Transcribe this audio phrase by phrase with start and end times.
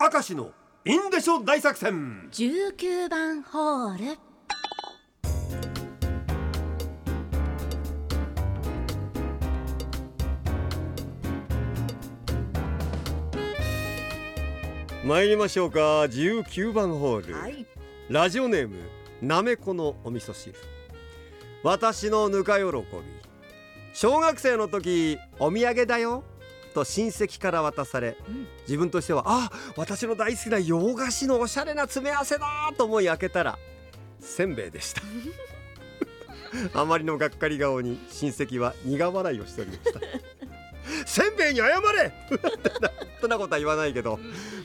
[0.00, 0.52] 明石の
[0.84, 2.28] インデショ大作戦。
[2.30, 4.18] 19番ホール。
[15.04, 15.80] 参りましょうか。
[16.02, 17.66] 19番ホール、はい。
[18.08, 18.76] ラジオネーム
[19.20, 20.54] なめこのお味噌汁。
[21.64, 22.82] 私のぬか喜び。
[23.92, 26.22] 小学生の時お土産だよ
[26.68, 28.46] と親戚から渡されうん。
[28.66, 33.58] 自分としてはあ私の大好きな洋菓子のおしゃれな詰め合わせだと思い開けたら
[34.20, 35.02] せんべいでした。
[36.74, 40.00] あまりのがっかり顔に親戚は苦笑いをしておりました。
[41.06, 42.12] せんべいに謝れ!
[43.20, 44.18] そんなことは言わないけど。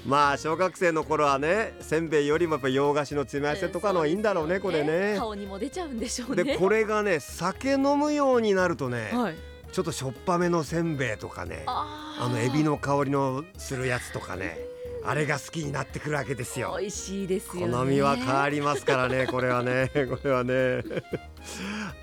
[0.05, 5.15] まあ小学生の頃はねせんべいよりもやっぱ洋菓子の詰め合わせとかのがいいんだろうねこれね。
[5.17, 6.43] 顔にも出ちゃうんでしょうね。
[6.43, 9.35] でこれがね酒飲むようになるとね、はい
[9.73, 14.59] ちょっとしょっぱめのせんべいとかねあのエビの香りのするやつとかね
[15.03, 16.77] あれが好きになってくるわけですよ。
[16.79, 17.73] 美味しいですよね。
[17.73, 20.81] 好みは変わりますからね これはねこれはね。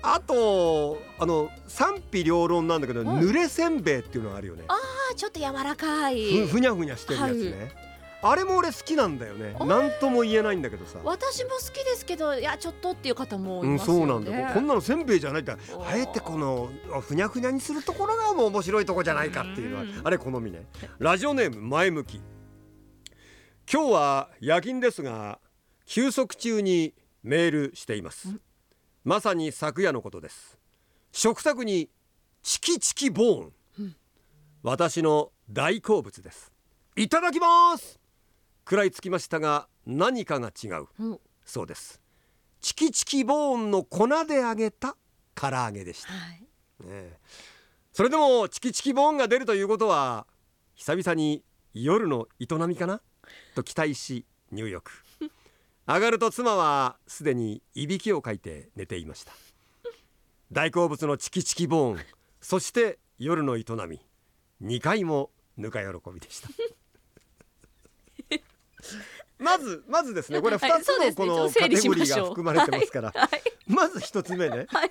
[0.03, 4.65] あとあの賛否両論なんだけど、はい濡れせんべいっていうのがあるよね。
[4.67, 6.45] あーちょっと柔らかい。
[6.45, 7.71] ふふにゃふにゃしてるやつね、
[8.23, 9.55] あれも俺好きなんだよね。
[9.59, 9.65] あー。
[9.65, 10.99] なんとも言えないんだけどさ。
[11.03, 14.53] 私も好きですけどいやちょっとっていう方もうん、いますよね、そうなんだよ。
[14.53, 15.57] こんなのせんべいじゃないってあ
[15.95, 16.69] えてこの
[17.01, 20.01] ふにゃふにゃにするところがもう面白いとこじゃないかっていうのはうん。
[20.03, 20.65] あれ好みね。
[20.99, 22.21] ラジオネーム前向き。
[23.71, 25.39] 今日は夜勤ですが
[25.85, 28.29] 休息中にメールしています。
[28.29, 28.41] うん。
[29.03, 30.59] まさに昨夜のことです。
[31.11, 31.89] 食卓に
[32.43, 33.95] チキチキボーン、うん。
[34.63, 36.51] 私の大好物です。
[36.95, 38.00] いただきます
[38.71, 40.85] 食らいつきましたが何かが違う。
[40.97, 41.19] うん。
[41.43, 42.01] そうです。
[42.61, 44.95] チキチキボーンの粉で揚げた
[45.35, 46.39] 唐揚げでした、はい。
[46.39, 46.47] ね
[46.89, 47.17] え。
[47.91, 50.25] それでもチキチキボーンが出るということは
[50.75, 53.01] 久々に夜の営みかな？
[53.55, 54.89] と期待し入浴。
[55.85, 59.33] 上がると妻はすでにいびきをかいて寝ていました。
[60.49, 62.05] 大好物のチキチキボーン
[62.39, 63.99] そして夜の営み。
[64.63, 66.47] 2回もぬか喜びでした
[69.41, 73.29] まずまずですねこれ2つのこのカテゴリーが含まれてますから、はい。
[73.67, 74.89] まず一つ目ね、 はい。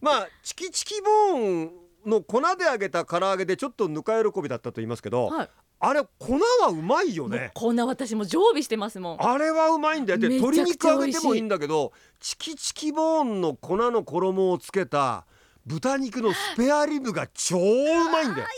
[0.00, 1.72] まあチキチキボーン
[2.06, 5.50] の粉で揚げた唐揚げでちょっとぬか喜びだったと言いますけど、はい。
[5.80, 7.50] あれ粉はうまいよね。
[7.54, 9.16] こんな私も常備してますもん。
[9.20, 10.18] あれはうまいんだよ。
[10.18, 15.24] で鶏肉揚げてもいいんだけどチキチキボーンの粉の衣をつけた
[15.64, 18.48] 豚肉のスペアリブが超うまいんだよ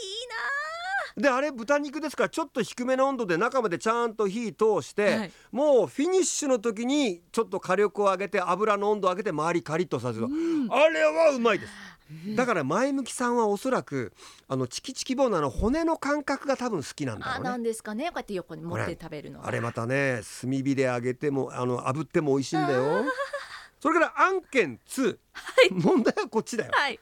[1.20, 5.32] であれ豚肉ですからちょっと低めの温度で中までちゃんと火通して、はい。
[5.52, 10.68] もうフィニッシュの時にちょっと火力を上げて油の温度を上げて周りカリッとさせる、なうん。
[10.70, 11.72] あれはうまいです。
[12.34, 14.12] だから前向きさんはおそらく
[14.48, 17.50] あのチキチキボーンの骨の感覚が多分好きなんだあろうね。
[17.50, 18.06] なんですかね。
[18.06, 19.46] こうやって横に持って食べるのは。
[19.46, 23.04] あれまたね炭火で揚げてもあの炙っても美味しいんだよ
[23.80, 25.18] それから案件2、
[25.70, 26.70] 問題はこっちだよ。
[26.74, 27.00] はい。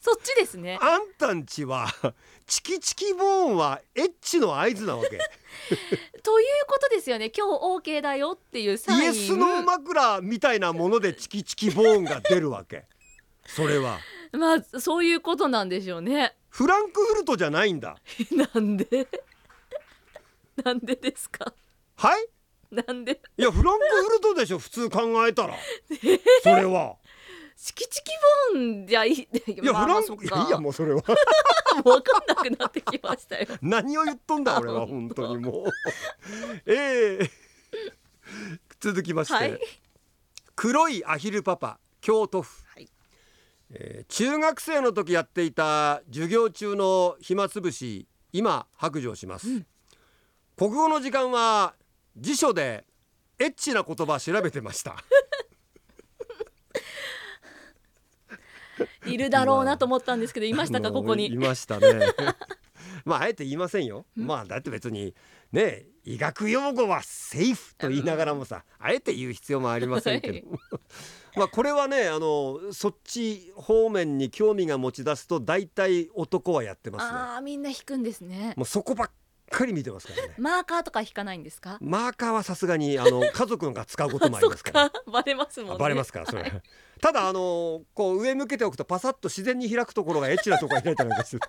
[0.00, 0.78] そっちですね。
[0.82, 1.88] あんたんちは
[2.46, 5.18] チキチキボーンはエッチの合図なわけ。
[6.22, 7.30] ということですよね。
[7.36, 7.62] 今日
[7.98, 9.02] OK だよっていうサイン。
[9.02, 12.86] イエスの枕みたいなものでチキチキボーンが出るわけ。
[13.46, 13.98] それは。
[14.32, 16.36] まあそういうことなんでしょうね。
[16.50, 17.96] フランクフルトじゃないんだ。
[18.54, 19.08] なんで？
[20.64, 21.52] なんでですか？
[21.96, 22.28] はい？
[22.86, 23.20] なんで？
[23.36, 25.54] いやフランクフルトでしょ普通考えたら。
[26.42, 26.96] それは。
[27.56, 28.10] チキチキ
[28.54, 29.12] ボーンじゃいい。
[29.12, 29.28] い
[29.62, 31.02] いやまあフランクいやいやもうそれは。
[31.84, 33.46] もう分かんなくなってきましたよ。
[33.62, 35.70] 何を言っとんだ俺は本当にもう。
[36.66, 37.30] ええ。
[38.80, 39.60] 続きまして、はい。
[40.54, 42.88] 黒いアヒルパパ京都府、はい。
[43.70, 49.66] えー中学生の時やっていた授業中の暇つぶし今白状します、うん。
[50.56, 51.74] 国語の時間は
[52.20, 52.84] 辞書で
[53.38, 54.96] エッチな言葉調べてました。
[59.06, 62.00] いるだろうなと思ったんですけどいましたかここいにましたね。
[63.04, 65.14] まああえて言いませんよ、まあだって別に
[65.52, 70.48] ね医学用語はセーフと言いながらもさあえて言う必要もありませんけど、
[71.36, 77.10] まあこれはねあのそっち方面に興味が持ち出すと大体男はやってますね。
[77.10, 78.54] ああみんな引くんですね。
[78.56, 79.10] もうそこばっ
[79.50, 80.34] かり見てますからね。
[80.38, 81.78] マーカーとか引かないんですか？
[81.80, 84.90] マーカーはさすがにあの家族が使うこともありますから。
[84.90, 85.78] か バレますもんね。
[85.78, 86.62] バレますからそれ、はい
[87.00, 91.40] ただあのこう上向けておくとパサッと自然に開くところがエッチなところが開いたりなんかする。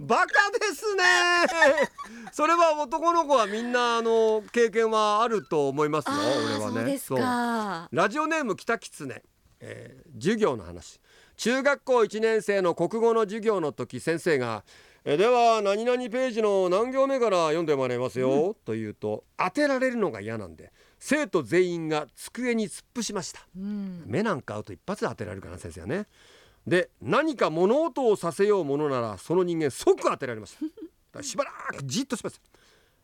[0.00, 1.02] バカですね！
[2.32, 6.74] それは男の子はみんなあの経験はあると思いますよ俺はね。
[6.76, 7.18] そうですそう。
[7.18, 9.22] かラジオネーム北狐、
[9.60, 10.98] えー授業の話。
[11.36, 14.64] 中学校1年生の国語の授業の時先生が
[15.04, 23.40] えでは何々ページの何行目から読んでもらいますよ、というと当てられるのが嫌なんで生徒全員が机に突っ伏しました。
[23.56, 24.04] うん。
[24.06, 26.06] 目なんか合うと一発で当てられるかな先生はね。
[26.64, 30.56] で何か物音をさせようものならその人間即当てられまし
[31.12, 31.22] た。
[31.22, 32.40] しばらくじっとしまし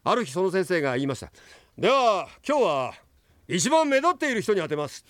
[0.04, 1.32] たある日その先生が言いました。
[1.76, 2.94] では今日は
[3.48, 5.04] 一番目立っている人に当てます。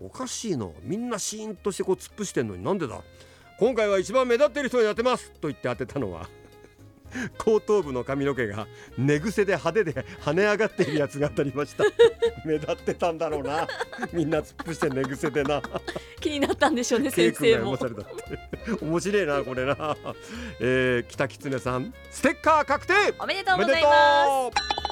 [0.00, 0.74] おかしいの。
[0.82, 3.00] みんなシーンとしてこう突っ伏してんのになんでだ？
[3.64, 6.28] 今回は一番目立っている人に当てますと言って当てたのは
[7.42, 8.66] 後頭部の髪の毛が
[8.98, 11.84] 寝癖で派手で跳ね上がっているやつが当たりました。
[12.44, 13.66] 目立ってたんだろうな。
[14.12, 15.62] みんな突っ伏して寝癖でな。
[16.20, 17.78] 気になったんでしょうね先生も。
[17.78, 18.74] 君が読まされた。
[18.74, 19.96] って面白いなこれな、
[20.60, 22.92] えー、北狐さんステッカー確定。
[23.18, 24.83] おめでとうございます